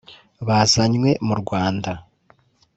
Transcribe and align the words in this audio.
bazanywe 0.47 1.09
mu 1.27 1.33
Rwanda 1.41 1.91